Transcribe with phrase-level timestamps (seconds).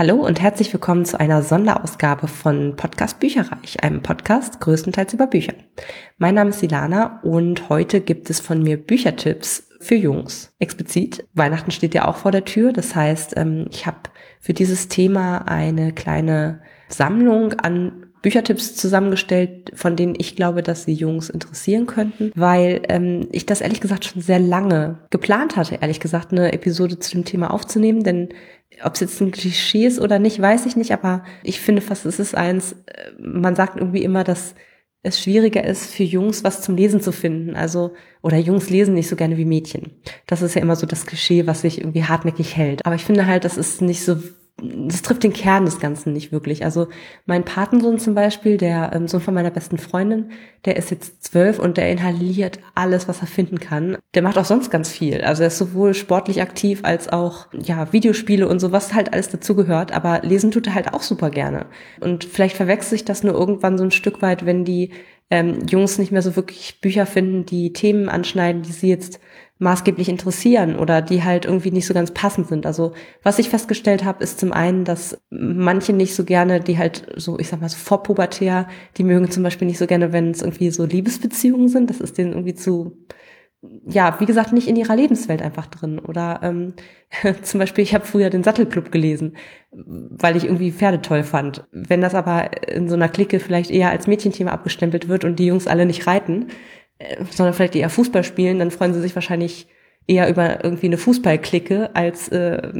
[0.00, 5.52] Hallo und herzlich willkommen zu einer Sonderausgabe von Podcast Bücherreich, einem Podcast größtenteils über Bücher.
[6.16, 10.54] Mein Name ist Ilana und heute gibt es von mir Büchertipps für Jungs.
[10.58, 13.98] Explizit, Weihnachten steht ja auch vor der Tür, das heißt, ähm, ich habe
[14.40, 20.92] für dieses Thema eine kleine Sammlung an Büchertipps zusammengestellt, von denen ich glaube, dass sie
[20.92, 26.00] Jungs interessieren könnten, weil ähm, ich das ehrlich gesagt schon sehr lange geplant hatte, ehrlich
[26.00, 28.30] gesagt, eine Episode zu dem Thema aufzunehmen, denn
[28.82, 32.06] ob es jetzt ein Klischee ist oder nicht, weiß ich nicht, aber ich finde fast,
[32.06, 34.54] es ist eins, äh, man sagt irgendwie immer, dass
[35.02, 37.56] es schwieriger ist, für Jungs was zum Lesen zu finden.
[37.56, 39.92] Also, oder Jungs lesen nicht so gerne wie Mädchen.
[40.26, 42.84] Das ist ja immer so das Klischee, was sich irgendwie hartnäckig hält.
[42.84, 44.16] Aber ich finde halt, das ist nicht so
[44.62, 46.64] das trifft den Kern des Ganzen nicht wirklich.
[46.64, 46.88] Also
[47.26, 50.30] mein Patensohn zum Beispiel, der ähm, Sohn von meiner besten Freundin,
[50.64, 53.96] der ist jetzt zwölf und der inhaliert alles, was er finden kann.
[54.14, 55.22] Der macht auch sonst ganz viel.
[55.22, 59.28] Also er ist sowohl sportlich aktiv als auch ja Videospiele und so, was halt alles
[59.28, 59.92] dazugehört.
[59.92, 61.66] Aber lesen tut er halt auch super gerne.
[62.00, 64.90] Und vielleicht verwechselt sich das nur irgendwann so ein Stück weit, wenn die
[65.30, 69.20] ähm, Jungs nicht mehr so wirklich Bücher finden, die Themen anschneiden, die sie jetzt
[69.60, 72.64] maßgeblich interessieren oder die halt irgendwie nicht so ganz passend sind.
[72.64, 77.06] Also was ich festgestellt habe, ist zum einen, dass manche nicht so gerne, die halt
[77.16, 80.40] so, ich sag mal, so vorpubertär, die mögen zum Beispiel nicht so gerne, wenn es
[80.40, 81.90] irgendwie so Liebesbeziehungen sind.
[81.90, 83.04] Das ist denen irgendwie zu,
[83.86, 85.98] ja, wie gesagt, nicht in ihrer Lebenswelt einfach drin.
[85.98, 86.72] Oder ähm,
[87.42, 89.36] zum Beispiel, ich habe früher den Sattelclub gelesen,
[89.72, 91.64] weil ich irgendwie Pferde toll fand.
[91.70, 95.46] Wenn das aber in so einer Clique vielleicht eher als Mädchenthema abgestempelt wird und die
[95.46, 96.46] Jungs alle nicht reiten,
[97.30, 99.66] sondern vielleicht eher Fußball spielen, dann freuen sie sich wahrscheinlich
[100.06, 102.72] eher über irgendwie eine Fußballklicke als äh,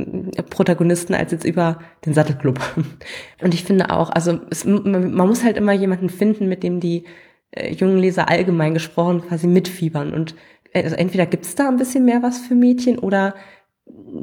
[0.51, 2.59] Protagonisten als jetzt über den Sattelclub.
[3.43, 6.81] Und ich finde auch, also es, man, man, muss halt immer jemanden finden, mit dem
[6.81, 7.05] die
[7.53, 10.13] äh, jungen Leser allgemein gesprochen quasi mitfiebern.
[10.13, 10.35] Und
[10.73, 13.35] äh, also entweder gibt's da ein bisschen mehr was für Mädchen oder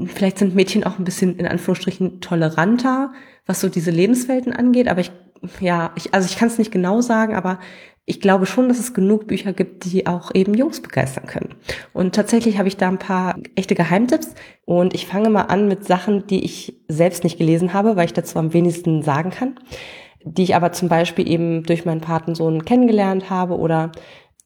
[0.05, 3.13] vielleicht sind Mädchen auch ein bisschen in Anführungsstrichen toleranter,
[3.45, 4.87] was so diese Lebenswelten angeht.
[4.87, 5.11] Aber ich
[5.59, 7.59] ja, ich, also ich kann es nicht genau sagen, aber
[8.09, 11.55] ich glaube schon, dass es genug Bücher gibt, die auch eben Jungs begeistern können.
[11.91, 14.33] Und tatsächlich habe ich da ein paar echte Geheimtipps.
[14.63, 18.13] Und ich fange mal an mit Sachen, die ich selbst nicht gelesen habe, weil ich
[18.13, 19.59] dazu am wenigsten sagen kann.
[20.23, 23.91] Die ich aber zum Beispiel eben durch meinen Patensohn kennengelernt habe oder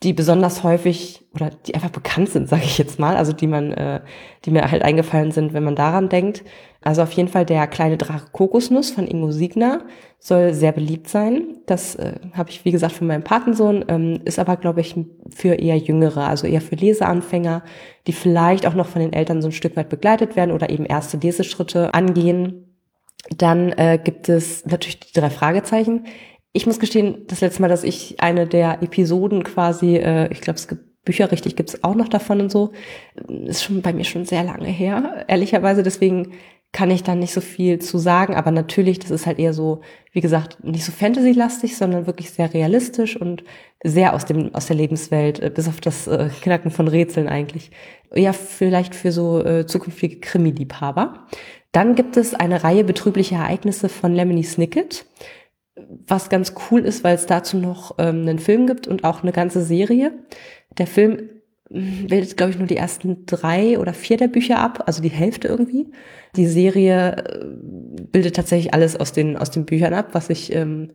[0.03, 3.72] die besonders häufig oder die einfach bekannt sind, sage ich jetzt mal, also die man,
[3.72, 4.01] äh,
[4.45, 6.44] die mir halt eingefallen sind, wenn man daran denkt.
[6.81, 9.85] Also auf jeden Fall der kleine Drache Kokosnuss von Ingo Siegner
[10.17, 11.59] soll sehr beliebt sein.
[11.67, 14.95] Das äh, habe ich, wie gesagt, für meinen Patensohn, ähm, ist aber, glaube ich,
[15.29, 17.63] für eher Jüngere, also eher für Leseanfänger,
[18.07, 20.85] die vielleicht auch noch von den Eltern so ein Stück weit begleitet werden oder eben
[20.85, 22.66] erste Leseschritte angehen.
[23.38, 26.06] Dann äh, gibt es natürlich die drei Fragezeichen.
[26.53, 30.57] Ich muss gestehen, das letzte Mal, dass ich eine der Episoden quasi, äh, ich glaube,
[30.57, 32.73] es gibt Bücher richtig gibt's auch noch davon und so,
[33.45, 35.81] ist schon bei mir schon sehr lange her, ehrlicherweise.
[35.81, 36.34] Deswegen
[36.73, 39.81] kann ich da nicht so viel zu sagen, aber natürlich, das ist halt eher so,
[40.13, 43.44] wie gesagt, nicht so Fantasy-lastig, sondern wirklich sehr realistisch und
[43.83, 47.72] sehr aus dem aus der Lebenswelt, äh, bis auf das äh, Knacken von Rätseln eigentlich.
[48.13, 51.25] Ja, vielleicht für so äh, zukünftige Krimi-Liebhaber.
[51.72, 55.06] Dann gibt es eine Reihe betrüblicher Ereignisse von Lemony Snicket
[55.76, 59.32] was ganz cool ist, weil es dazu noch ähm, einen Film gibt und auch eine
[59.32, 60.14] ganze Serie.
[60.78, 61.30] Der Film
[61.70, 65.48] bildet, glaube ich, nur die ersten drei oder vier der Bücher ab, also die Hälfte
[65.48, 65.92] irgendwie.
[66.36, 67.46] Die Serie äh,
[68.12, 70.92] bildet tatsächlich alles aus den, aus den Büchern ab, was ich ähm,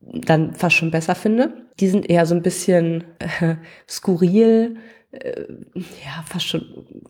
[0.00, 1.66] dann fast schon besser finde.
[1.80, 3.56] Die sind eher so ein bisschen äh,
[3.88, 4.76] skurril,
[5.74, 6.62] ja, fast schon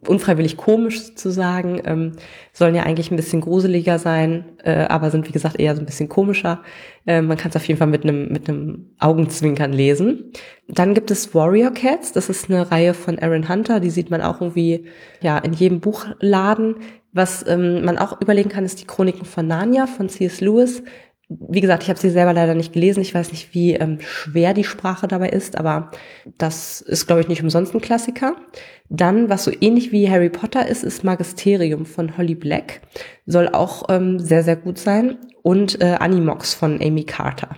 [0.06, 2.12] unfreiwillig komisch zu sagen, ähm,
[2.52, 5.86] sollen ja eigentlich ein bisschen gruseliger sein, äh, aber sind wie gesagt eher so ein
[5.86, 6.62] bisschen komischer.
[7.06, 10.32] Äh, man kann es auf jeden Fall mit einem mit einem Augenzwinkern lesen.
[10.68, 14.20] Dann gibt es Warrior Cats, das ist eine Reihe von Aaron Hunter, die sieht man
[14.20, 14.86] auch irgendwie
[15.20, 16.76] ja in jedem Buchladen.
[17.12, 20.40] Was ähm, man auch überlegen kann, ist die Chroniken von Narnia von C.S.
[20.40, 20.82] Lewis
[21.28, 23.00] wie gesagt, ich habe sie selber leider nicht gelesen.
[23.00, 25.90] Ich weiß nicht, wie ähm, schwer die Sprache dabei ist, aber
[26.38, 28.36] das ist, glaube ich, nicht umsonst ein Klassiker.
[28.90, 32.82] Dann, was so ähnlich wie Harry Potter ist, ist Magisterium von Holly Black.
[33.26, 35.18] Soll auch ähm, sehr, sehr gut sein.
[35.42, 37.56] Und äh, Animox von Amy Carter.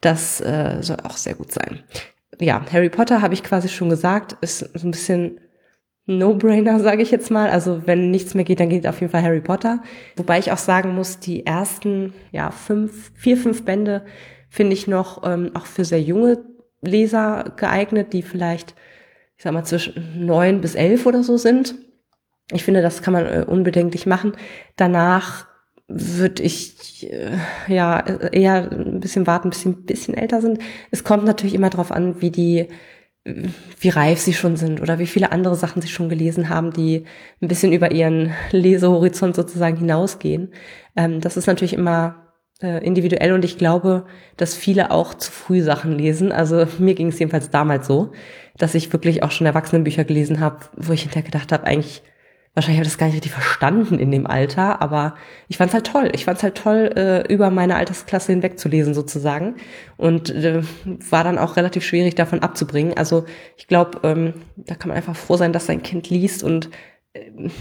[0.00, 1.80] Das äh, soll auch sehr gut sein.
[2.40, 5.40] Ja, Harry Potter habe ich quasi schon gesagt, ist so ein bisschen
[6.06, 7.48] No-Brainer, sage ich jetzt mal.
[7.48, 9.82] Also wenn nichts mehr geht, dann geht auf jeden Fall Harry Potter.
[10.16, 14.04] Wobei ich auch sagen muss, die ersten ja fünf, vier, fünf Bände
[14.50, 16.44] finde ich noch ähm, auch für sehr junge
[16.82, 18.74] Leser geeignet, die vielleicht,
[19.36, 21.74] ich sag mal, zwischen neun bis elf oder so sind.
[22.52, 24.32] Ich finde, das kann man äh, unbedenklich machen.
[24.76, 25.46] Danach
[25.88, 27.36] würde ich äh,
[27.68, 30.58] ja eher ein bisschen warten, bis sie ein bisschen älter sind.
[30.90, 32.68] Es kommt natürlich immer darauf an, wie die
[33.24, 37.04] wie reif sie schon sind oder wie viele andere Sachen sie schon gelesen haben, die
[37.40, 40.52] ein bisschen über ihren Lesehorizont sozusagen hinausgehen.
[40.94, 42.32] Ähm, das ist natürlich immer
[42.62, 44.04] äh, individuell und ich glaube,
[44.36, 46.32] dass viele auch zu früh Sachen lesen.
[46.32, 48.12] Also mir ging es jedenfalls damals so,
[48.58, 52.02] dass ich wirklich auch schon Erwachsenenbücher gelesen habe, wo ich hinterher gedacht habe, eigentlich
[52.54, 55.16] wahrscheinlich habe ich das gar nicht richtig verstanden in dem Alter, aber
[55.48, 56.10] ich fand es halt toll.
[56.14, 59.56] Ich fand es halt toll, äh, über meine Altersklasse hinweg zu lesen sozusagen
[59.96, 60.62] und äh,
[61.10, 62.96] war dann auch relativ schwierig davon abzubringen.
[62.96, 63.24] Also
[63.56, 66.70] ich glaube, ähm, da kann man einfach froh sein, dass sein Kind liest und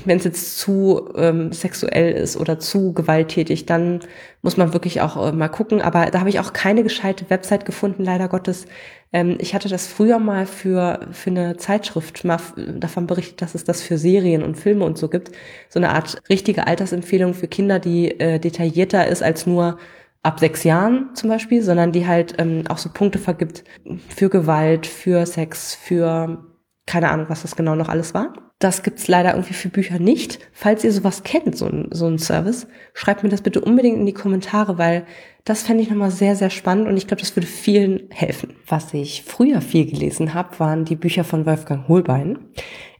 [0.05, 3.99] wenn es jetzt zu ähm, sexuell ist oder zu gewalttätig, dann
[4.41, 5.79] muss man wirklich auch äh, mal gucken.
[5.81, 8.65] Aber da habe ich auch keine gescheite Website gefunden, leider Gottes.
[9.11, 12.39] Ähm, ich hatte das früher mal für, für eine Zeitschrift mal
[12.79, 15.31] davon berichtet, dass es das für Serien und Filme und so gibt.
[15.69, 19.77] So eine Art richtige Altersempfehlung für Kinder, die äh, detaillierter ist als nur
[20.23, 23.63] ab sechs Jahren zum Beispiel, sondern die halt ähm, auch so Punkte vergibt
[24.09, 26.43] für Gewalt, für Sex, für
[26.85, 28.33] keine Ahnung, was das genau noch alles war.
[28.63, 30.39] Das gibt's leider irgendwie für Bücher nicht.
[30.53, 34.05] Falls ihr sowas kennt, so ein, so ein Service, schreibt mir das bitte unbedingt in
[34.05, 35.05] die Kommentare, weil
[35.43, 38.55] das fände ich nochmal sehr, sehr spannend und ich glaube, das würde vielen helfen.
[38.65, 42.39] Was ich früher viel gelesen habe, waren die Bücher von Wolfgang Holbein.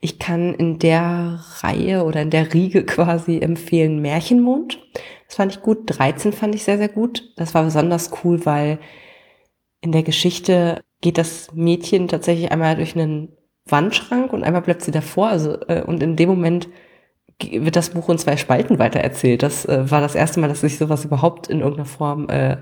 [0.02, 4.80] Ich kann in der Reihe oder in der Riege quasi empfehlen Märchenmond.
[5.28, 5.84] Das fand ich gut.
[5.86, 7.32] 13 fand ich sehr, sehr gut.
[7.38, 8.80] Das war besonders cool, weil
[9.80, 13.30] in der Geschichte geht das Mädchen tatsächlich einmal durch einen
[13.66, 15.28] Wandschrank und einmal bleibt sie davor.
[15.28, 16.68] Also, äh, und in dem Moment
[17.42, 19.44] wird das Buch in zwei Spalten weitererzählt.
[19.44, 22.58] Das äh, war das erste Mal, dass ich sowas überhaupt in irgendeiner Form äh,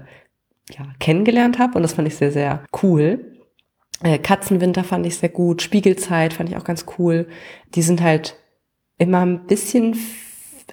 [0.69, 3.37] ja, kennengelernt habe und das fand ich sehr, sehr cool.
[4.03, 7.27] Äh, Katzenwinter fand ich sehr gut, Spiegelzeit fand ich auch ganz cool.
[7.75, 8.37] Die sind halt
[8.97, 9.97] immer ein bisschen,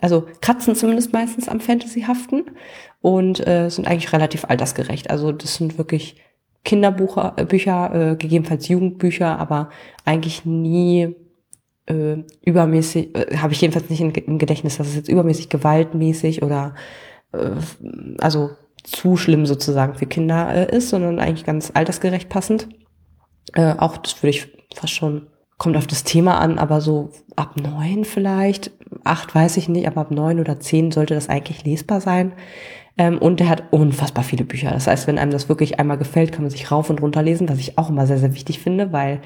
[0.01, 2.51] also kratzen zumindest meistens am Fantasyhaften
[3.01, 5.11] und äh, sind eigentlich relativ altersgerecht.
[5.11, 6.23] Also das sind wirklich
[6.69, 9.71] Kinderbücher, äh, Bücher, äh, gegebenenfalls Jugendbücher, aber
[10.05, 11.17] eigentlich nie
[11.87, 16.75] äh, übermäßig, äh, habe ich jedenfalls nicht im Gedächtnis, dass es jetzt übermäßig gewaltmäßig oder
[17.33, 17.53] äh,
[18.19, 18.51] also
[18.85, 22.69] zu schlimm sozusagen für Kinder äh, ist, sondern eigentlich ganz altersgerecht passend.
[23.55, 27.55] Äh, auch das würde ich fast schon, kommt auf das Thema an, aber so ab
[27.57, 28.73] neun vielleicht,
[29.05, 32.35] acht weiß ich nicht, aber ab neun oder zehn sollte das eigentlich lesbar sein.
[32.99, 34.73] Ähm, und der hat unfassbar viele Bücher.
[34.73, 37.49] Das heißt, wenn einem das wirklich einmal gefällt, kann man sich rauf und runter lesen,
[37.49, 39.21] was ich auch immer sehr, sehr wichtig finde, weil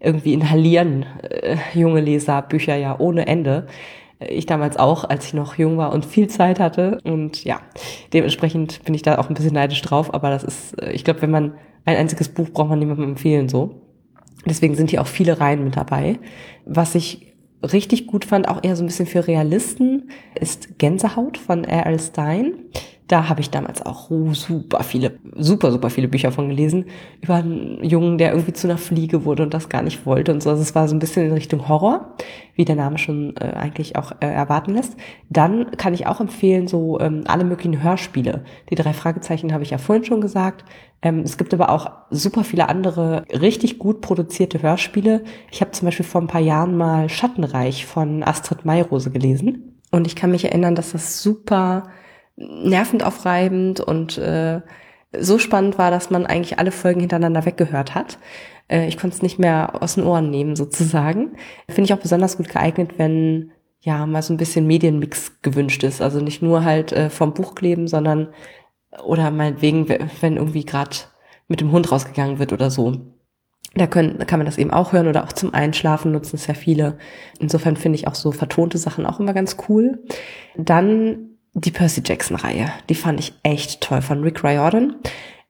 [0.00, 3.68] irgendwie inhalieren äh, junge Leser Bücher ja ohne Ende.
[4.18, 6.98] Ich damals auch, als ich noch jung war und viel Zeit hatte.
[7.04, 7.60] Und ja,
[8.12, 10.12] dementsprechend bin ich da auch ein bisschen neidisch drauf.
[10.12, 11.54] Aber das ist, äh, ich glaube, wenn man
[11.84, 13.82] ein einziges Buch braucht man niemandem empfehlen so.
[14.46, 16.18] Deswegen sind hier auch viele Reihen mit dabei.
[16.64, 17.32] Was ich
[17.62, 22.00] richtig gut fand, auch eher so ein bisschen für Realisten, ist Gänsehaut von R.L.
[22.00, 22.54] Stein.
[23.08, 26.86] Da habe ich damals auch super viele, super, super viele Bücher von gelesen
[27.20, 30.42] über einen Jungen, der irgendwie zu einer Fliege wurde und das gar nicht wollte und
[30.42, 30.50] so.
[30.50, 32.16] Also es war so ein bisschen in Richtung Horror,
[32.54, 34.96] wie der Name schon äh, eigentlich auch äh, erwarten lässt.
[35.28, 38.44] Dann kann ich auch empfehlen, so ähm, alle möglichen Hörspiele.
[38.70, 40.64] Die drei Fragezeichen habe ich ja vorhin schon gesagt.
[41.02, 45.24] Ähm, es gibt aber auch super viele andere richtig gut produzierte Hörspiele.
[45.50, 49.80] Ich habe zum Beispiel vor ein paar Jahren mal Schattenreich von Astrid Mayrose gelesen.
[49.90, 51.88] Und ich kann mich erinnern, dass das super
[52.36, 54.60] nervend aufreibend und äh,
[55.18, 58.18] so spannend war, dass man eigentlich alle Folgen hintereinander weggehört hat.
[58.68, 61.36] Äh, ich konnte es nicht mehr aus den Ohren nehmen sozusagen.
[61.68, 66.00] Finde ich auch besonders gut geeignet, wenn ja mal so ein bisschen Medienmix gewünscht ist.
[66.00, 68.28] Also nicht nur halt äh, vom Buch kleben, sondern
[69.04, 69.88] oder meinetwegen,
[70.20, 70.96] wenn irgendwie gerade
[71.48, 72.92] mit dem Hund rausgegangen wird oder so.
[73.74, 76.52] Da, können, kann man das eben auch hören oder auch zum Einschlafen nutzen es ja
[76.52, 76.98] viele.
[77.38, 80.04] Insofern finde ich auch so vertonte Sachen auch immer ganz cool.
[80.56, 82.72] Dann die Percy Jackson Reihe.
[82.88, 84.96] Die fand ich echt toll von Rick Riordan.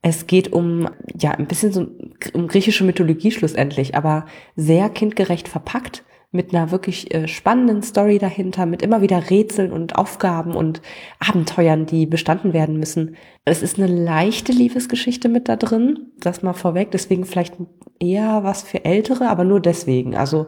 [0.03, 1.87] Es geht um, ja, ein bisschen so
[2.33, 8.65] um griechische Mythologie schlussendlich, aber sehr kindgerecht verpackt mit einer wirklich äh, spannenden Story dahinter,
[8.65, 10.81] mit immer wieder Rätseln und Aufgaben und
[11.21, 13.17] Abenteuern, die bestanden werden müssen.
[13.45, 17.55] Es ist eine leichte Liebesgeschichte mit da drin, das mal vorweg, deswegen vielleicht
[18.01, 20.17] eher was für Ältere, aber nur deswegen.
[20.17, 20.47] Also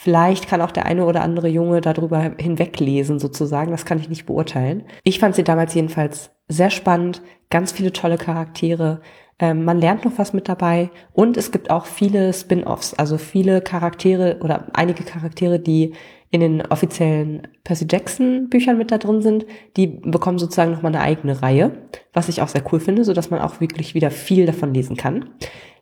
[0.00, 3.72] Vielleicht kann auch der eine oder andere Junge darüber hinweglesen sozusagen.
[3.72, 4.84] Das kann ich nicht beurteilen.
[5.02, 7.20] Ich fand sie damals jedenfalls sehr spannend.
[7.50, 9.00] Ganz viele tolle Charaktere.
[9.40, 10.90] Ähm, man lernt noch was mit dabei.
[11.14, 12.94] Und es gibt auch viele Spin-offs.
[12.94, 15.94] Also viele Charaktere oder einige Charaktere, die
[16.30, 21.04] in den offiziellen Percy Jackson Büchern mit da drin sind, die bekommen sozusagen nochmal eine
[21.04, 24.46] eigene Reihe, was ich auch sehr cool finde, so dass man auch wirklich wieder viel
[24.46, 25.30] davon lesen kann.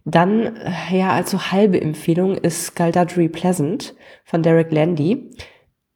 [0.05, 5.31] Dann, äh, ja, also halbe Empfehlung ist Scaldadry Pleasant von Derek Landy.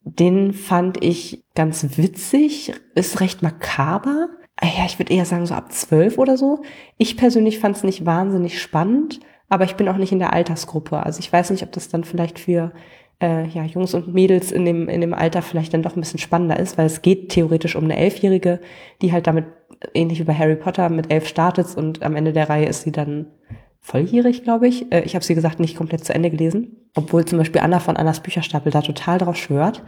[0.02, 4.28] Den fand ich ganz witzig, ist recht makaber.
[4.60, 6.62] Äh, ja, ich würde eher sagen so ab zwölf oder so.
[6.98, 11.04] Ich persönlich fand es nicht wahnsinnig spannend, aber ich bin auch nicht in der Altersgruppe.
[11.04, 12.72] Also ich weiß nicht, ob das dann vielleicht für
[13.20, 16.18] äh, ja, Jungs und Mädels in dem, in dem Alter vielleicht dann doch ein bisschen
[16.18, 18.60] spannender ist, weil es geht theoretisch um eine Elfjährige,
[19.02, 19.46] die halt damit
[19.94, 22.92] ähnlich wie bei Harry Potter mit elf startet und am Ende der Reihe ist sie
[22.92, 23.26] dann
[23.80, 24.92] volljährig, glaube ich.
[24.92, 27.96] Äh, ich habe sie gesagt nicht komplett zu Ende gelesen, obwohl zum Beispiel Anna von
[27.96, 29.82] Annas Bücherstapel da total drauf schwört.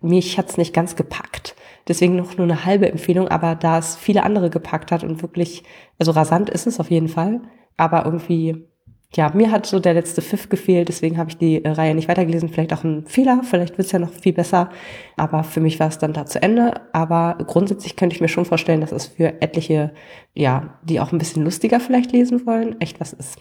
[0.00, 1.54] Mich hat's nicht ganz gepackt.
[1.88, 5.62] Deswegen noch nur eine halbe Empfehlung, aber da es viele andere gepackt hat und wirklich,
[5.98, 7.40] also rasant ist es auf jeden Fall,
[7.78, 8.67] aber irgendwie
[9.16, 12.08] ja, mir hat so der letzte Pfiff gefehlt, deswegen habe ich die äh, Reihe nicht
[12.08, 12.50] weitergelesen.
[12.50, 14.68] Vielleicht auch ein Fehler, vielleicht wird's ja noch viel besser.
[15.16, 16.74] Aber für mich war es dann da zu Ende.
[16.92, 19.92] Aber grundsätzlich könnte ich mir schon vorstellen, dass es für etliche,
[20.34, 23.38] ja, die auch ein bisschen lustiger vielleicht lesen wollen, echt was ist.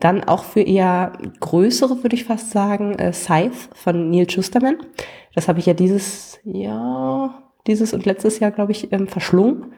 [0.00, 4.78] Dann auch für eher größere, würde ich fast sagen, äh, Scythe von Neil Schusterman.
[5.34, 9.74] Das habe ich ja dieses Jahr, dieses und letztes Jahr, glaube ich, ähm, verschlungen.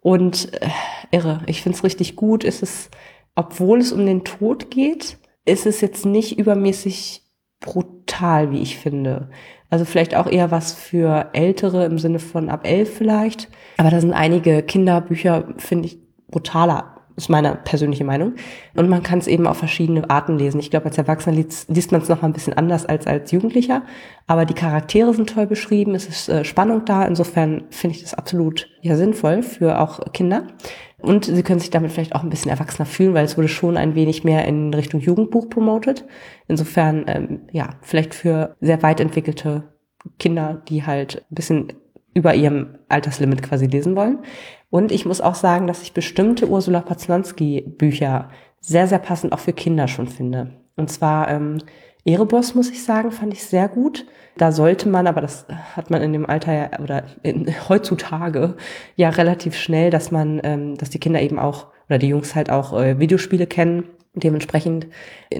[0.00, 0.68] Und äh,
[1.10, 2.42] irre, ich find's richtig gut.
[2.42, 2.90] Es ist
[3.34, 7.22] obwohl es um den Tod geht, ist es jetzt nicht übermäßig
[7.60, 9.30] brutal, wie ich finde.
[9.70, 13.48] Also vielleicht auch eher was für Ältere im Sinne von ab elf vielleicht.
[13.78, 15.98] Aber da sind einige Kinderbücher, finde ich,
[16.28, 18.34] brutaler ist meine persönliche Meinung.
[18.74, 20.60] Und man kann es eben auf verschiedene Arten lesen.
[20.60, 23.30] Ich glaube, als Erwachsener liest, liest man es noch mal ein bisschen anders als als
[23.30, 23.82] Jugendlicher.
[24.26, 27.04] Aber die Charaktere sind toll beschrieben, es ist äh, Spannung da.
[27.04, 30.46] Insofern finde ich das absolut ja sinnvoll für auch Kinder.
[31.02, 33.76] Und sie können sich damit vielleicht auch ein bisschen erwachsener fühlen, weil es wurde schon
[33.76, 36.04] ein wenig mehr in Richtung Jugendbuch promotet.
[36.46, 39.74] Insofern, ähm, ja, vielleicht für sehr weit entwickelte
[40.18, 41.72] Kinder, die halt ein bisschen
[42.14, 44.18] über ihrem Alterslimit quasi lesen wollen.
[44.70, 48.30] Und ich muss auch sagen, dass ich bestimmte Ursula Poznanski Bücher
[48.60, 50.52] sehr, sehr passend auch für Kinder schon finde.
[50.76, 51.58] Und zwar ähm,
[52.04, 54.06] Erebos, muss ich sagen, fand ich sehr gut.
[54.36, 55.46] Da sollte man, aber das
[55.76, 58.56] hat man in dem Alter ja, oder in, heutzutage
[58.96, 62.50] ja relativ schnell, dass man, ähm, dass die Kinder eben auch oder die Jungs halt
[62.50, 63.84] auch äh, Videospiele kennen.
[64.14, 64.88] Dementsprechend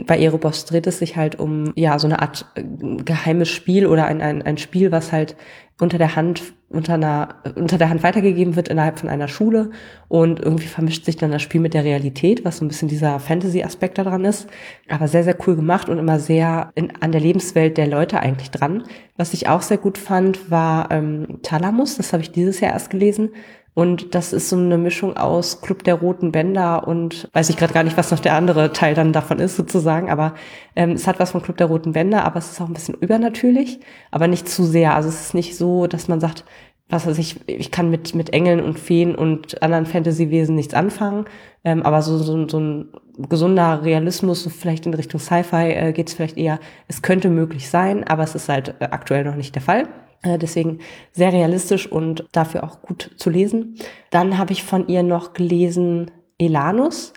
[0.06, 2.62] bei Erebos dreht es sich halt um ja so eine Art äh,
[3.02, 5.36] geheimes Spiel oder ein, ein, ein Spiel, was halt
[5.80, 9.70] unter der Hand unter einer unter der Hand weitergegeben wird innerhalb von einer Schule
[10.08, 13.20] und irgendwie vermischt sich dann das Spiel mit der Realität, was so ein bisschen dieser
[13.20, 14.48] Fantasy-Aspekt daran ist,
[14.88, 18.50] aber sehr sehr cool gemacht und immer sehr in, an der Lebenswelt der Leute eigentlich
[18.50, 18.84] dran.
[19.16, 22.90] Was ich auch sehr gut fand, war ähm, Thalamus, das habe ich dieses Jahr erst
[22.90, 23.30] gelesen.
[23.74, 27.72] Und das ist so eine Mischung aus Club der Roten Bänder und weiß ich gerade
[27.72, 30.34] gar nicht, was noch der andere Teil dann davon ist sozusagen, aber
[30.76, 32.96] ähm, es hat was von Club der Roten Bänder, aber es ist auch ein bisschen
[32.96, 34.94] übernatürlich, aber nicht zu sehr.
[34.94, 36.44] Also es ist nicht so, dass man sagt,
[36.90, 41.24] was weiß ich, ich kann mit, mit Engeln und Feen und anderen Fantasy-Wesen nichts anfangen,
[41.64, 42.88] ähm, aber so, so, so ein
[43.30, 47.70] gesunder Realismus, so vielleicht in Richtung Sci-Fi äh, geht es vielleicht eher, es könnte möglich
[47.70, 49.88] sein, aber es ist halt äh, aktuell noch nicht der Fall.
[50.22, 50.78] Äh, deswegen
[51.12, 53.76] sehr realistisch und dafür auch gut zu lesen.
[54.10, 57.12] Dann habe ich von ihr noch gelesen Elanus.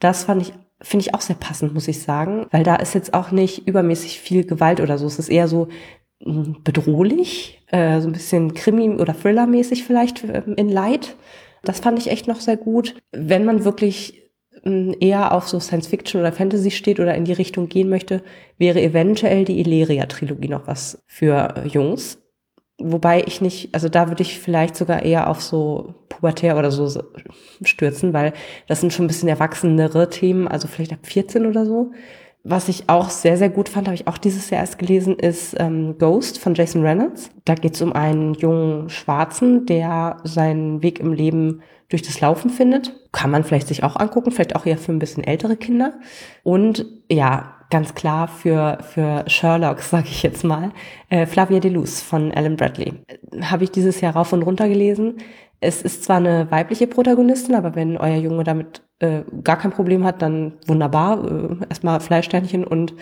[0.00, 3.14] Das fand ich finde ich auch sehr passend, muss ich sagen, weil da ist jetzt
[3.14, 5.06] auch nicht übermäßig viel Gewalt oder so.
[5.06, 5.68] Es ist eher so
[6.22, 11.16] hm, bedrohlich, äh, so ein bisschen Krimi- oder Thriller-mäßig vielleicht ähm, in Light.
[11.64, 12.94] Das fand ich echt noch sehr gut.
[13.12, 14.22] Wenn man wirklich
[14.62, 18.22] hm, eher auf so Science Fiction oder Fantasy steht oder in die Richtung gehen möchte,
[18.56, 22.18] wäre eventuell die Illyria-Trilogie noch was für äh, Jungs.
[22.80, 27.02] Wobei ich nicht, also da würde ich vielleicht sogar eher auf so Pubertär oder so
[27.62, 28.32] stürzen, weil
[28.68, 31.90] das sind schon ein bisschen erwachsenere Themen, also vielleicht ab 14 oder so.
[32.44, 35.56] Was ich auch sehr, sehr gut fand, habe ich auch dieses Jahr erst gelesen, ist
[35.58, 37.30] ähm, Ghost von Jason Reynolds.
[37.44, 42.48] Da geht es um einen jungen Schwarzen, der seinen Weg im Leben durch das Laufen
[42.48, 42.94] findet.
[43.10, 45.94] Kann man vielleicht sich auch angucken, vielleicht auch eher für ein bisschen ältere Kinder.
[46.44, 50.72] Und ja, ganz klar für, für Sherlock, sage ich jetzt mal,
[51.10, 52.94] äh, Flavia Deluz von Alan Bradley.
[53.42, 55.18] Habe ich dieses Jahr rauf und runter gelesen.
[55.60, 60.04] Es ist zwar eine weibliche Protagonistin, aber wenn euer Junge damit äh, gar kein Problem
[60.04, 61.24] hat, dann wunderbar.
[61.24, 62.94] Äh, erstmal Fleischsternchen und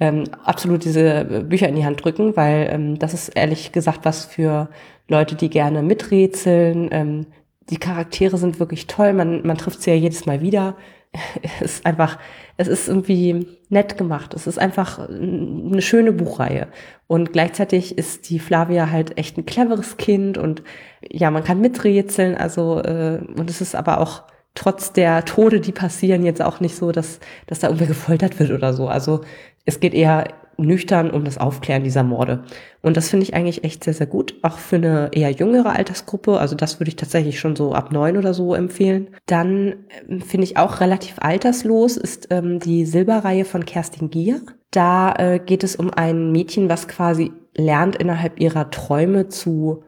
[0.00, 4.24] ähm, absolut diese Bücher in die Hand drücken, weil ähm, das ist ehrlich gesagt was
[4.24, 4.68] für
[5.08, 6.88] Leute, die gerne miträtseln.
[6.92, 7.26] Ähm,
[7.70, 10.76] die Charaktere sind wirklich toll, man, man trifft sie ja jedes Mal wieder.
[11.60, 12.18] es ist einfach,
[12.56, 14.34] es ist irgendwie nett gemacht.
[14.34, 16.68] Es ist einfach eine schöne Buchreihe.
[17.06, 20.62] Und gleichzeitig ist die Flavia halt echt ein cleveres Kind und
[21.06, 22.36] ja, man kann miträtseln.
[22.36, 24.22] Also, äh, und es ist aber auch
[24.54, 28.50] trotz der Tode, die passieren, jetzt auch nicht so, dass, dass da irgendwer gefoltert wird
[28.50, 28.88] oder so.
[28.88, 29.22] Also
[29.64, 32.44] es geht eher nüchtern um das Aufklären dieser Morde.
[32.82, 36.38] Und das finde ich eigentlich echt sehr, sehr gut, auch für eine eher jüngere Altersgruppe.
[36.38, 39.08] Also das würde ich tatsächlich schon so ab neun oder so empfehlen.
[39.26, 39.74] Dann
[40.08, 44.42] ähm, finde ich auch relativ alterslos ist ähm, die Silberreihe von Kerstin Gier.
[44.70, 49.84] Da äh, geht es um ein Mädchen, was quasi lernt innerhalb ihrer Träume zu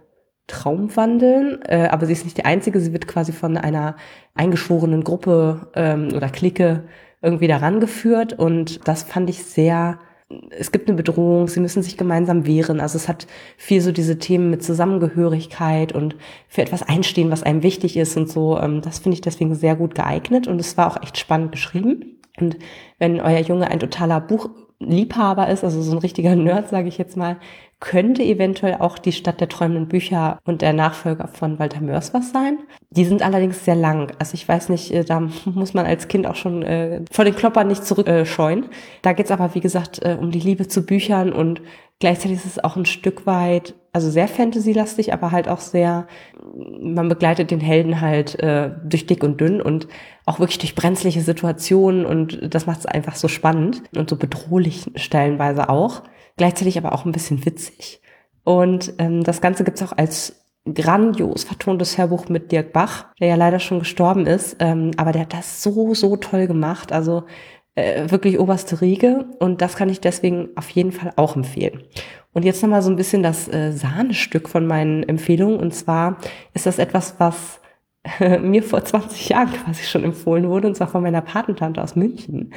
[0.47, 2.81] Traumwandeln, äh, aber sie ist nicht die einzige.
[2.81, 3.97] Sie wird quasi von einer
[4.35, 6.85] eingeschworenen Gruppe ähm, oder Clique
[7.23, 9.99] irgendwie daran geführt und das fand ich sehr
[10.51, 12.81] es gibt eine Bedrohung, sie müssen sich gemeinsam wehren.
[12.81, 13.27] Also es hat
[13.57, 16.17] viel so diese Themen mit Zusammengehörigkeit und
[16.49, 18.59] für etwas einstehen, was einem wichtig ist und so.
[18.59, 22.21] Ähm, das finde ich deswegen sehr gut geeignet und es war auch echt spannend geschrieben.
[22.39, 22.57] Und
[22.99, 24.21] wenn euer Junge ein totaler
[24.79, 27.37] Buchliebhaber ist, also so ein richtiger Nerd, sage ich jetzt mal,
[27.79, 32.33] könnte eventuell auch die Stadt der träumenden Bücher und der Nachfolger von Walter Mörs was
[32.33, 32.59] sein.
[32.91, 34.13] Die sind allerdings sehr lang.
[34.19, 37.37] Also ich weiß nicht, äh, da muss man als Kind auch schon äh, vor den
[37.37, 38.65] Kloppern nicht zurückscheuen.
[38.65, 38.69] Äh,
[39.03, 41.61] da geht's aber, wie gesagt, äh, um die Liebe zu Büchern und
[42.01, 46.07] gleichzeitig ist es auch ein Stück weit, also sehr Fantasy-lastig, aber halt auch sehr,
[46.81, 49.89] man begleitet den Helden halt äh, durch dick und dünn und
[50.25, 54.91] auch wirklich durch brenzliche Situationen und das macht es einfach so spannend und so bedrohlich
[54.97, 56.03] stellenweise auch
[56.37, 58.01] gleichzeitig aber auch ein bisschen witzig.
[58.45, 63.35] Und ähm, das Ganze gibt's auch als grandios vertontes Hörbuch mit Dirk Bach, der ja
[63.37, 66.93] leider schon gestorben ist, ähm, aber der hat das so, so toll gemacht.
[66.93, 67.25] Also
[67.77, 71.83] äh, wirklich oberste Riege und das kann ich deswegen auf jeden Fall auch empfehlen.
[72.33, 76.19] Und jetzt nochmal so ein bisschen das äh, Sahnestück von meinen Empfehlungen und zwar
[76.55, 77.61] ist das etwas, was
[78.41, 82.53] mir vor 20 Jahren quasi schon empfohlen wurde, und zwar von meiner Patentante aus München.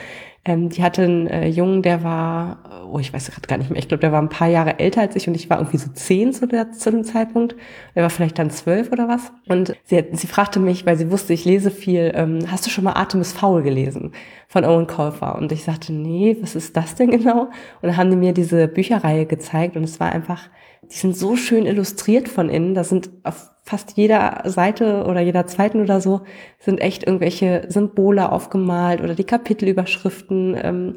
[0.46, 3.80] Ähm, die hatte einen äh, Jungen, der war, oh, ich weiß gerade gar nicht mehr,
[3.80, 5.92] ich glaube, der war ein paar Jahre älter als ich und ich war irgendwie so
[5.92, 7.56] zehn zu, der, zu dem Zeitpunkt.
[7.94, 9.32] Er war vielleicht dann zwölf oder was.
[9.48, 12.70] Und sie, hat, sie fragte mich, weil sie wusste, ich lese viel, ähm, hast du
[12.70, 14.14] schon mal Artemis Fowl gelesen
[14.48, 15.36] von Owen Colfer?
[15.36, 17.44] Und ich sagte, nee, was ist das denn genau?
[17.44, 17.52] Und
[17.84, 20.50] dann haben die mir diese Bücherreihe gezeigt und es war einfach,
[20.92, 22.74] die sind so schön illustriert von innen.
[22.74, 26.22] Da sind auf fast jeder Seite oder jeder zweiten oder so
[26.58, 30.58] sind echt irgendwelche Symbole aufgemalt oder die Kapitelüberschriften.
[30.62, 30.96] Ähm,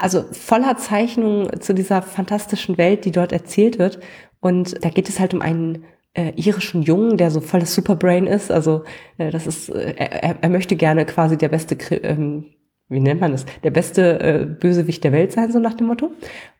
[0.00, 4.00] also voller Zeichnungen zu dieser fantastischen Welt, die dort erzählt wird.
[4.40, 8.50] Und da geht es halt um einen äh, irischen Jungen, der so volles Superbrain ist.
[8.50, 8.84] Also
[9.18, 12.53] äh, das ist, äh, er, er möchte gerne quasi der beste, ähm,
[12.88, 16.10] wie nennt man das, der beste äh, Bösewicht der Welt sein, so nach dem Motto.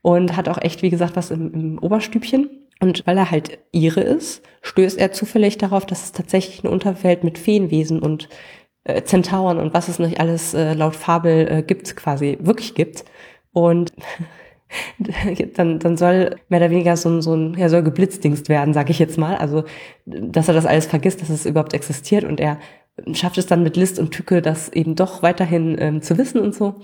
[0.02, 2.48] Und hat auch echt, wie gesagt, was im, im Oberstübchen.
[2.80, 7.24] Und weil er halt ihre ist, stößt er zufällig darauf, dass es tatsächlich eine Unterwelt
[7.24, 8.28] mit Feenwesen und
[8.84, 13.04] äh, Zentauren und was es nicht alles äh, laut Fabel äh, gibt, quasi wirklich gibt.
[13.52, 13.92] Und
[15.54, 18.90] dann, dann soll mehr oder weniger so ein, so ein, ja, soll geblitzdingst werden, sage
[18.90, 19.36] ich jetzt mal.
[19.36, 19.64] Also,
[20.04, 22.58] dass er das alles vergisst, dass es überhaupt existiert und er
[23.12, 26.54] schafft es dann mit List und Tücke, das eben doch weiterhin ähm, zu wissen und
[26.54, 26.76] so.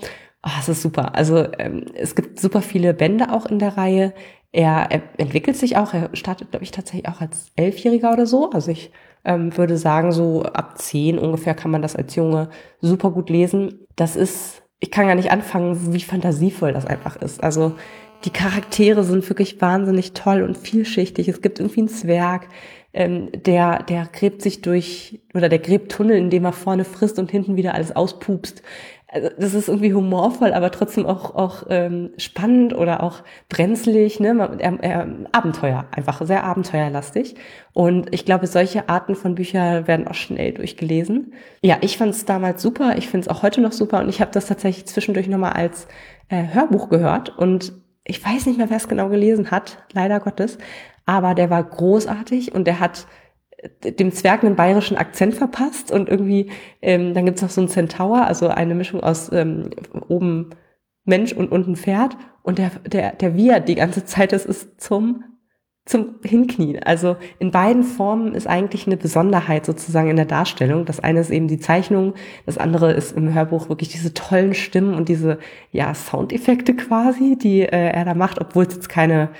[0.43, 1.15] Oh, es ist super.
[1.15, 4.15] Also ähm, es gibt super viele Bände auch in der Reihe.
[4.53, 8.51] Er, er entwickelt sich auch, er startet, glaube ich, tatsächlich auch als Elfjähriger oder so.
[8.51, 8.91] Also ich
[9.25, 12.49] ähm, würde sagen, so ab zehn ungefähr kann man das als Junge
[12.81, 13.87] super gut lesen.
[13.97, 17.43] Das ist, ich kann gar nicht anfangen, wie fantasievoll das einfach ist.
[17.43, 17.75] Also
[18.25, 21.29] die Charaktere sind wirklich wahnsinnig toll und vielschichtig.
[21.29, 22.49] Es gibt irgendwie einen Zwerg,
[22.93, 27.31] ähm, der, der gräbt sich durch, oder der gräbt Tunnel, indem er vorne frisst und
[27.31, 28.63] hinten wieder alles auspupst
[29.13, 34.57] also das ist irgendwie humorvoll, aber trotzdem auch, auch ähm, spannend oder auch brenzlig, ne?
[34.59, 37.35] Er, er, Abenteuer, einfach sehr abenteuerlastig.
[37.73, 41.35] Und ich glaube, solche Arten von Büchern werden auch schnell durchgelesen.
[41.63, 44.21] Ja, ich fand es damals super, ich finde es auch heute noch super und ich
[44.21, 45.89] habe das tatsächlich zwischendurch nochmal als
[46.29, 47.73] äh, Hörbuch gehört und
[48.05, 50.59] ich weiß nicht mehr, wer es genau gelesen hat, leider Gottes,
[51.11, 53.07] aber der war großartig und der hat
[53.85, 58.27] dem Zwerg einen bayerischen Akzent verpasst und irgendwie, ähm, dann gibt's noch so einen Centaur,
[58.27, 59.71] also eine Mischung aus ähm,
[60.09, 60.51] oben
[61.05, 65.25] Mensch und unten Pferd und der, der, der Wirt die ganze Zeit, das ist zum
[65.87, 66.83] zum Hinknien.
[66.83, 70.85] Also in beiden Formen ist eigentlich eine Besonderheit sozusagen in der Darstellung.
[70.85, 72.15] Das eine ist eben die Zeichnung,
[72.47, 75.39] das andere ist im Hörbuch wirklich diese tollen Stimmen und diese
[75.73, 79.31] ja Soundeffekte quasi, die äh, er da macht, obwohl es jetzt keine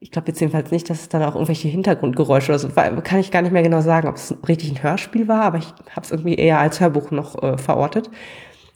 [0.00, 3.30] ich glaube jetzt jedenfalls nicht, dass es dann auch irgendwelche Hintergrundgeräusche oder so, kann ich
[3.30, 6.10] gar nicht mehr genau sagen, ob es richtig ein Hörspiel war, aber ich habe es
[6.10, 8.10] irgendwie eher als Hörbuch noch äh, verortet.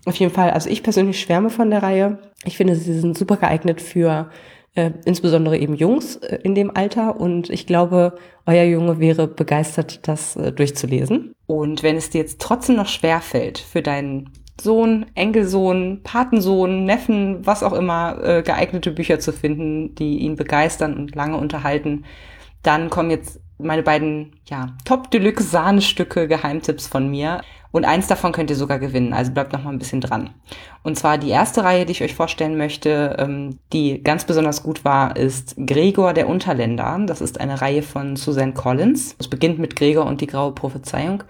[0.04, 2.18] Auf jeden Fall, also ich persönlich schwärme von der Reihe.
[2.44, 4.30] Ich finde, sie sind super geeignet für
[4.74, 8.14] äh, insbesondere eben Jungs äh, in dem Alter und ich glaube,
[8.46, 11.35] euer Junge wäre begeistert, das äh, durchzulesen.
[11.46, 14.30] Und wenn es dir jetzt trotzdem noch schwer fällt, für deinen
[14.61, 20.97] Sohn, Enkelsohn, Patensohn, Neffen, was auch immer, äh, geeignete Bücher zu finden, die ihn begeistern
[20.97, 22.05] und lange unterhalten.
[22.62, 27.41] Dann kommen jetzt meine beiden, ja, Top Deluxe Sahnestücke, Geheimtipps von mir.
[27.71, 30.31] Und eins davon könnt ihr sogar gewinnen, also bleibt noch mal ein bisschen dran.
[30.83, 34.85] Und zwar die erste Reihe, die ich euch vorstellen möchte, ähm, die ganz besonders gut
[34.85, 37.01] war, ist Gregor der Unterländer.
[37.07, 39.17] Das ist eine Reihe von Suzanne Collins.
[39.19, 41.25] Es beginnt mit Gregor und die graue Prophezeiung.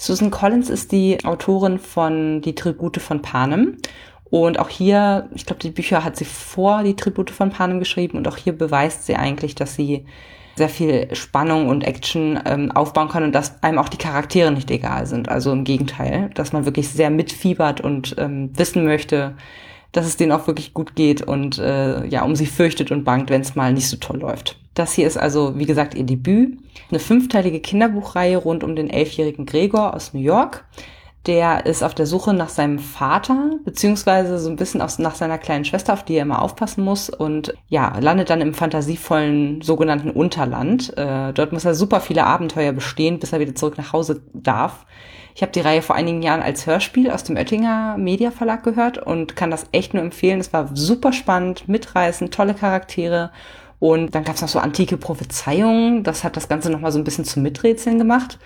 [0.00, 3.76] Susan Collins ist die Autorin von Die Tribute von Panem.
[4.30, 8.16] Und auch hier, ich glaube, die Bücher hat sie vor die Tribute von Panem geschrieben
[8.16, 10.06] und auch hier beweist sie eigentlich, dass sie
[10.56, 14.70] sehr viel Spannung und Action ähm, aufbauen kann und dass einem auch die Charaktere nicht
[14.70, 15.28] egal sind.
[15.28, 19.36] Also im Gegenteil, dass man wirklich sehr mitfiebert und ähm, wissen möchte,
[19.92, 23.28] dass es denen auch wirklich gut geht und äh, ja, um sie fürchtet und bangt,
[23.28, 24.56] wenn es mal nicht so toll läuft.
[24.80, 26.58] Das hier ist also, wie gesagt, ihr Debüt.
[26.88, 30.64] Eine fünfteilige Kinderbuchreihe rund um den elfjährigen Gregor aus New York.
[31.26, 35.36] Der ist auf der Suche nach seinem Vater, beziehungsweise so ein bisschen aus, nach seiner
[35.36, 40.12] kleinen Schwester, auf die er immer aufpassen muss und ja, landet dann im fantasievollen sogenannten
[40.12, 40.96] Unterland.
[40.96, 44.86] Äh, dort muss er super viele Abenteuer bestehen, bis er wieder zurück nach Hause darf.
[45.34, 48.96] Ich habe die Reihe vor einigen Jahren als Hörspiel aus dem Oettinger Media Verlag gehört
[48.96, 50.40] und kann das echt nur empfehlen.
[50.40, 53.30] Es war super spannend, mitreißend, tolle Charaktere.
[53.80, 56.04] Und dann gab es noch so antike Prophezeiungen.
[56.04, 58.38] Das hat das Ganze nochmal so ein bisschen zum Miträtseln gemacht.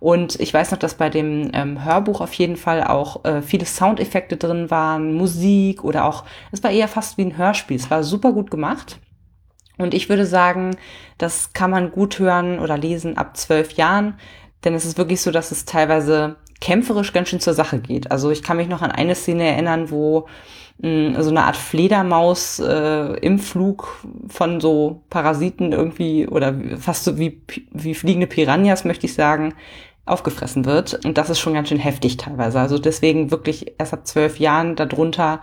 [0.00, 3.66] Und ich weiß noch, dass bei dem ähm, Hörbuch auf jeden Fall auch äh, viele
[3.66, 7.76] Soundeffekte drin waren, Musik oder auch, es war eher fast wie ein Hörspiel.
[7.76, 8.98] Es war super gut gemacht.
[9.78, 10.76] Und ich würde sagen,
[11.18, 14.14] das kann man gut hören oder lesen ab zwölf Jahren.
[14.64, 18.10] Denn es ist wirklich so, dass es teilweise kämpferisch ganz schön zur Sache geht.
[18.10, 20.26] Also ich kann mich noch an eine Szene erinnern, wo
[20.82, 27.04] mh, mm, so eine Art Fledermaus äh, im Flug von so Parasiten irgendwie oder fast
[27.04, 29.54] so wie, wie fliegende Piranhas, möchte ich sagen,
[30.06, 31.04] aufgefressen wird.
[31.04, 32.60] Und das ist schon ganz schön heftig teilweise.
[32.60, 35.40] Also deswegen wirklich erst ab zwölf Jahren darunter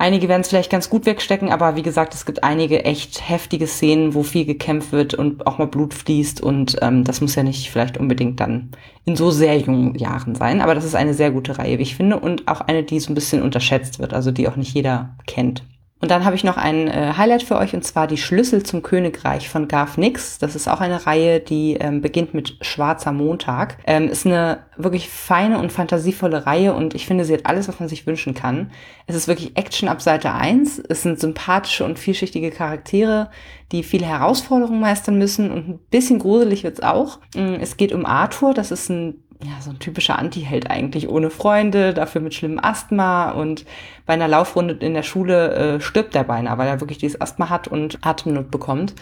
[0.00, 3.66] Einige werden es vielleicht ganz gut wegstecken, aber wie gesagt, es gibt einige echt heftige
[3.66, 7.42] Szenen, wo viel gekämpft wird und auch mal Blut fließt und ähm, das muss ja
[7.42, 8.70] nicht vielleicht unbedingt dann
[9.04, 11.96] in so sehr jungen Jahren sein, aber das ist eine sehr gute Reihe, wie ich
[11.96, 15.16] finde, und auch eine, die so ein bisschen unterschätzt wird, also die auch nicht jeder
[15.26, 15.64] kennt.
[16.00, 18.82] Und dann habe ich noch ein äh, Highlight für euch und zwar die Schlüssel zum
[18.82, 20.38] Königreich von Garth Nix.
[20.38, 23.78] Das ist auch eine Reihe, die ähm, beginnt mit Schwarzer Montag.
[23.84, 27.80] Ähm, ist eine wirklich feine und fantasievolle Reihe und ich finde, sie hat alles, was
[27.80, 28.70] man sich wünschen kann.
[29.06, 30.78] Es ist wirklich Action ab Seite 1.
[30.88, 33.30] Es sind sympathische und vielschichtige Charaktere,
[33.72, 37.18] die viele Herausforderungen meistern müssen und ein bisschen gruselig wird's auch.
[37.34, 41.30] Mm, es geht um Arthur, das ist ein ja, so ein typischer Anti-Held eigentlich, ohne
[41.30, 43.64] Freunde, dafür mit schlimmem Asthma und
[44.04, 47.48] bei einer Laufrunde in der Schule äh, stirbt er beinahe, weil er wirklich dieses Asthma
[47.48, 48.94] hat und Atemnot bekommt.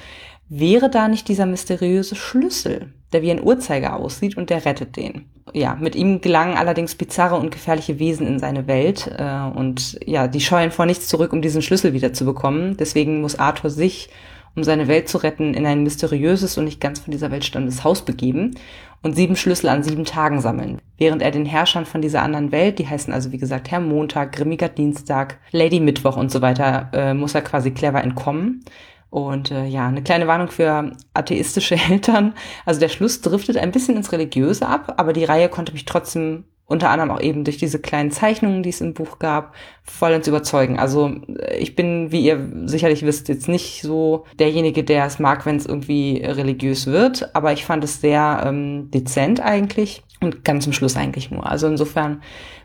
[0.49, 5.25] Wäre da nicht dieser mysteriöse Schlüssel, der wie ein Uhrzeiger aussieht und der rettet den?
[5.55, 10.29] Ja, mit ihm gelangen allerdings bizarre und gefährliche Wesen in seine Welt äh, und ja,
[10.29, 12.77] die scheuen vor nichts zurück, um diesen Schlüssel wieder zu bekommen.
[12.77, 14.11] Deswegen muss Arthur sich
[14.55, 17.85] um seine Welt zu retten, in ein mysteriöses und nicht ganz von dieser Welt stammendes
[17.85, 18.55] Haus begeben
[19.03, 20.81] und sieben Schlüssel an sieben Tagen sammeln.
[20.99, 24.33] Während er den Herrschern von dieser anderen Welt, die heißen also wie gesagt Herr Montag,
[24.33, 28.65] Grimmiger Dienstag, Lady Mittwoch und so weiter, äh, muss er quasi clever entkommen.
[29.11, 32.35] Und äh, ja, eine kleine Warnung für atheistische Eltern.
[32.65, 36.45] Also der Schluss driftet ein bisschen ins Religiöse ab, aber die Reihe konnte mich trotzdem
[36.67, 40.27] unter anderem auch eben durch diese kleinen Zeichnungen, die es im Buch gab, voll ins
[40.27, 40.79] Überzeugen.
[40.79, 45.47] Also äh, ich bin, wie ihr sicherlich wisst, jetzt nicht so derjenige, der es mag,
[45.47, 50.65] wenn es irgendwie religiös wird, aber ich fand es sehr ähm, dezent eigentlich und ganz
[50.65, 51.49] zum Schluss eigentlich nur.
[51.49, 52.23] Also insofern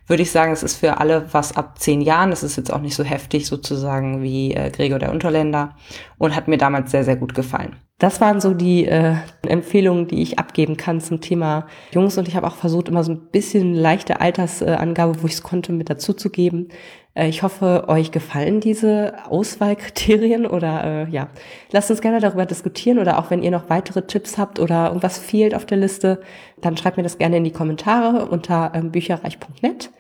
[0.08, 2.32] würde ich sagen, es ist für alle was ab zehn Jahren.
[2.32, 5.76] Es ist jetzt auch nicht so heftig sozusagen wie äh, Gregor der Unterländer
[6.18, 7.76] und hat mir damals sehr, sehr gut gefallen.
[8.02, 9.14] Das waren so die äh,
[9.48, 12.18] Empfehlungen, die ich abgeben kann zum Thema Jungs.
[12.18, 15.72] Und ich habe auch versucht, immer so ein bisschen leichte Altersangabe, wo ich es konnte,
[15.72, 16.70] mit dazu zu geben.
[17.14, 21.28] Äh, ich hoffe, euch gefallen diese Auswahlkriterien oder äh, ja,
[21.72, 25.20] lasst uns gerne darüber diskutieren oder auch wenn ihr noch weitere Tipps habt oder irgendwas
[25.20, 26.22] fehlt auf der Liste,
[26.60, 29.92] dann schreibt mir das gerne in die Kommentare unter ähm, bücherreich.net.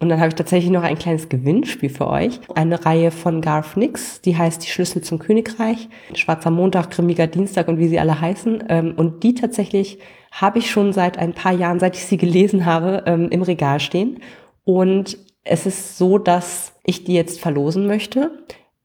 [0.00, 2.40] Und dann habe ich tatsächlich noch ein kleines Gewinnspiel für euch.
[2.54, 7.68] Eine Reihe von Garth Nix, die heißt Die Schlüssel zum Königreich, Schwarzer Montag, Grimmiger Dienstag
[7.68, 8.64] und wie sie alle heißen.
[8.68, 9.98] Ähm, und die tatsächlich
[10.32, 13.78] habe ich schon seit ein paar Jahren, seit ich sie gelesen habe, ähm, im Regal
[13.78, 14.20] stehen.
[14.64, 18.30] Und es ist so, dass ich die jetzt verlosen möchte,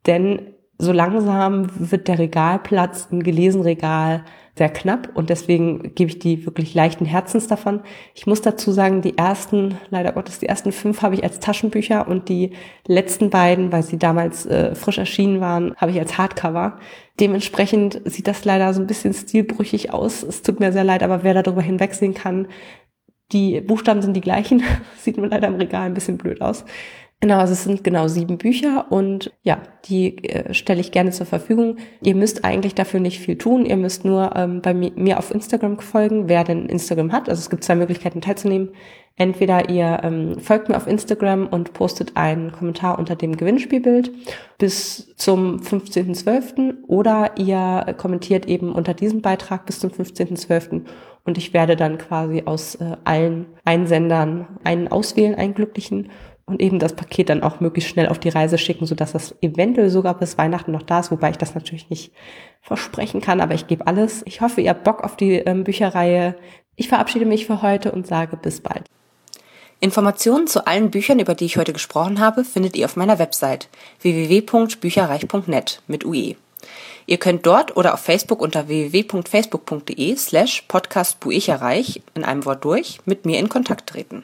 [0.06, 4.26] denn so langsam wird der Regalplatz im Gelesenregal
[4.58, 7.82] sehr knapp und deswegen gebe ich die wirklich leichten Herzens davon.
[8.14, 12.08] Ich muss dazu sagen, die ersten, leider Gottes, die ersten fünf habe ich als Taschenbücher
[12.08, 12.52] und die
[12.88, 16.80] letzten beiden, weil sie damals äh, frisch erschienen waren, habe ich als Hardcover.
[17.20, 20.24] Dementsprechend sieht das leider so ein bisschen stilbrüchig aus.
[20.24, 22.48] Es tut mir sehr leid, aber wer darüber hinwegsehen kann,
[23.34, 24.64] die Buchstaben sind die gleichen,
[24.98, 26.64] sieht nur leider im Regal ein bisschen blöd aus.
[27.26, 31.26] Genau, also es sind genau sieben Bücher und ja, die äh, stelle ich gerne zur
[31.26, 31.78] Verfügung.
[32.04, 33.66] Ihr müsst eigentlich dafür nicht viel tun.
[33.66, 37.28] Ihr müsst nur ähm, bei mi mir auf Instagram folgen, wer denn Instagram hat.
[37.28, 38.70] Also es gibt zwei Möglichkeiten teilzunehmen.
[39.16, 44.12] Entweder ihr ähm, folgt mir auf Instagram und postet einen Kommentar unter dem Gewinnspielbild
[44.60, 46.84] bis zum 15.12.
[46.86, 50.84] oder ihr kommentiert eben unter diesem Beitrag bis zum 15.12.
[51.24, 56.12] und ich werde dann quasi aus äh, allen Einsendern einen auswählen, einen glücklichen
[56.46, 59.90] und eben das Paket dann auch möglichst schnell auf die Reise schicken, sodass das eventuell
[59.90, 62.12] sogar bis Weihnachten noch da ist, wobei ich das natürlich nicht
[62.62, 64.22] versprechen kann, aber ich gebe alles.
[64.26, 66.36] Ich hoffe, ihr habt Bock auf die ähm, Bücherreihe.
[66.76, 68.84] Ich verabschiede mich für heute und sage bis bald.
[69.80, 73.68] Informationen zu allen Büchern, über die ich heute gesprochen habe, findet ihr auf meiner Website
[74.02, 76.36] www.bücherreich.net mit UE.
[77.08, 83.26] Ihr könnt dort oder auf Facebook unter www.facebook.de slash podcastbuicherreich in einem Wort durch mit
[83.26, 84.24] mir in Kontakt treten.